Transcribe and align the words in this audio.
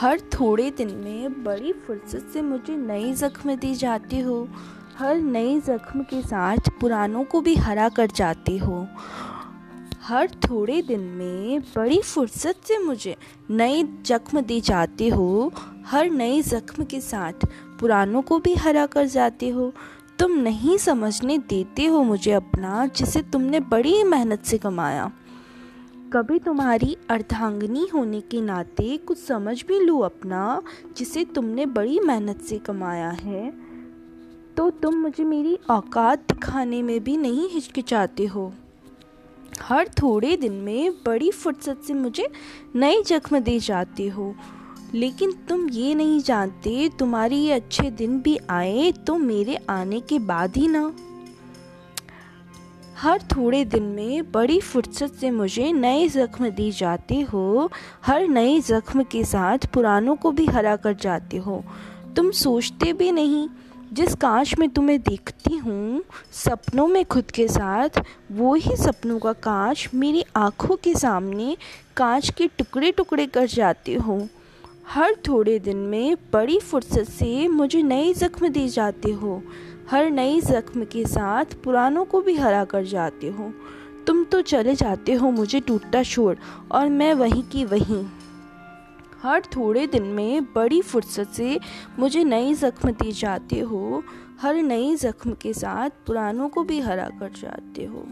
हर 0.00 0.20
थोड़े 0.20 0.70
दिन 0.70 0.90
में 0.90 1.44
बड़ी 1.44 1.72
फुर्सत 1.72 2.30
से 2.32 2.42
मुझे 2.42 2.76
नई 2.76 3.12
ज़ख्म 3.12 3.54
दी 3.54 3.74
जाती 3.74 4.20
हो। 4.20 4.48
हर 4.98 5.16
नई 5.16 5.60
ज़ख्म 5.60 6.02
के 6.02 6.22
साथ 6.22 6.56
पुरानों 6.80 7.24
को 7.24 7.40
भी 7.40 7.54
हरा 7.54 7.88
कर 7.88 8.06
जाती 8.06 8.58
हो। 8.58 8.86
हर 10.02 10.30
थोड़े 10.30 10.82
दिन 10.82 11.00
में 11.00 11.60
बड़ी 11.60 12.00
फुर्सत 12.00 12.54
से 12.64 12.78
मुझे 12.78 13.16
नई 13.50 13.82
जख्म 14.06 14.40
दी 14.40 14.60
जाती 14.60 15.08
हो। 15.08 15.52
हर 15.86 16.10
नई 16.10 16.42
जख्म 16.42 16.84
के 16.84 17.00
साथ 17.00 17.32
पुरानों 17.80 18.22
को 18.22 18.38
भी 18.38 18.54
हरा 18.54 18.86
कर 18.86 19.06
जाती 19.06 19.48
हो। 19.48 19.72
तुम 20.18 20.32
नहीं 20.32 20.78
समझने 20.78 21.38
देते 21.38 21.86
हो 21.86 22.02
मुझे 22.02 22.32
अपना 22.32 22.86
जिसे 22.86 23.22
तुमने 23.22 23.60
बड़ी 23.60 24.04
मेहनत 24.04 24.42
से 24.42 24.58
कमाया। 24.58 25.12
कभी 26.12 26.38
तुम्हारी 26.38 26.96
अर्धांगनी 27.10 27.86
होने 27.94 28.20
के 28.20 28.40
नाते 28.40 28.96
कुछ 28.96 29.18
समझ 29.18 29.64
भी 29.66 29.80
लूँ 29.80 30.04
अपना, 30.04 30.62
जिसे 30.96 31.24
तुमने 31.24 31.66
बड़ी 31.66 32.00
मेहनत 32.00 32.40
से 32.40 32.58
कमाया 32.58 33.10
है? 33.10 33.52
तो 34.56 34.70
तुम 34.70 34.94
मुझे 34.94 35.24
मेरी 35.24 35.58
औकात 35.70 36.18
दिखाने 36.18 36.82
में 36.82 37.04
भी 37.04 37.16
नहीं 37.16 37.48
हिचकिचाते 37.48 38.26
हो। 38.26 38.52
हर 39.62 39.88
थोड़े 39.88 40.36
दिन 40.36 40.52
में 40.52 40.92
बड़ी 40.92 41.30
फुर्सत 41.30 41.82
से 41.86 41.94
मुझे 41.94 42.28
नए 42.76 43.02
जख्म 43.02 43.38
दे 43.38 43.58
जाते 43.58 44.08
हो। 44.08 44.34
लेकिन 44.94 45.32
तुम 45.48 45.68
ये 45.68 45.94
नहीं 45.94 46.20
जानते, 46.20 46.90
तुम्हारे 46.98 47.36
ये 47.36 47.52
अच्छे 47.52 47.90
दिन 47.90 48.20
भी 48.20 48.38
आए 48.50 48.92
तो 48.92 49.18
मेरे 49.18 49.56
आने 49.70 50.00
के 50.00 50.18
बाद 50.18 50.56
ही 50.56 50.68
ना। 50.68 50.92
हर 53.00 53.22
थोड़े 53.22 53.64
दिन 53.64 53.82
में 53.82 54.30
बड़ी 54.32 54.60
फुर्सत 54.60 55.12
से 55.12 55.30
मुझे 55.30 55.72
नए 55.72 56.08
ज़ख्म 56.08 56.48
दी 56.48 56.70
जाते 56.70 57.20
हो। 57.20 57.70
हर 58.06 58.26
नए 58.28 58.60
ज़ख्म 58.60 59.02
के 59.02 59.24
साथ 59.24 59.58
पुरानों 59.66 60.16
को 60.16 60.30
भी 60.30 60.46
हरा 60.46 60.76
कर 60.76 60.94
जाते 60.94 61.36
हो। 61.36 61.64
तुम 62.16 62.30
सोचते 62.30 62.92
भी 62.92 63.12
नहीं, 63.12 63.48
जिस 63.92 64.14
कांच 64.14 64.54
में 64.58 64.68
तुम्हें 64.68 65.00
देखती 65.00 65.56
हूँ, 65.56 66.02
सपनों 66.32 66.86
में 66.88 67.04
खुद 67.04 67.30
के 67.30 67.48
साथ, 67.48 68.02
वो 68.32 68.54
ही 68.54 68.76
सपनों 68.76 69.18
का 69.18 69.32
कांच 69.32 69.88
मेरी 69.94 70.24
आँखों 70.36 70.76
के 70.76 70.94
सामने 70.94 71.56
कांच 71.96 72.30
के 72.30 72.46
टुकड़े 72.46 72.92
टुकड़े 72.92 73.26
कर 73.26 73.46
जाते 73.46 73.94
हो। 73.94 74.28
हर 74.88 75.16
थोड़े 75.28 75.58
दिन 75.58 75.76
में 75.76 76.16
बड़ी 76.32 76.58
फुर्सत 76.58 77.10
से 77.10 77.48
मुझे 77.48 77.82
नए 77.82 78.12
ज़ख्म 78.14 78.48
दी 78.48 78.68
जाते 78.68 79.12
हो। 79.12 79.42
हर 79.90 80.10
नई 80.10 80.40
ज़ख्म 80.40 80.84
के 80.84 81.04
साथ 81.04 81.44
पुरानों 81.64 82.04
को 82.04 82.20
भी 82.20 82.34
हरा 82.36 82.64
कर 82.64 82.84
जाते 82.84 83.28
हो। 83.28 83.52
तुम 84.06 84.22
तो 84.24 84.40
चले 84.42 84.74
जाते 84.74 85.14
हो 85.14 85.30
मुझे 85.30 85.60
टूटता 85.60 86.02
छोड़ 86.02 86.36
और 86.72 86.88
मैं 86.88 87.12
वहीं 87.14 87.42
की 87.42 87.64
वहीं। 87.64 88.04
हर 89.22 89.42
थोड़े 89.56 89.86
दिन 89.86 90.02
में 90.02 90.44
बड़ी 90.44 90.80
फुर्सत 90.82 91.28
से 91.28 91.58
मुझे 91.98 92.24
नई 92.24 92.54
ज़ख्म 92.54 92.90
दे 92.92 93.12
जाते 93.12 93.60
हो। 93.60 94.02
हर 94.40 94.54
नई 94.54 94.94
ज़ख्म 94.96 95.32
के 95.32 95.52
साथ 95.52 95.90
पुरानों 96.06 96.48
को 96.48 96.62
भी 96.64 96.80
हरा 96.80 97.08
कर 97.20 97.32
जाते 97.32 97.84
हो। 97.84 98.04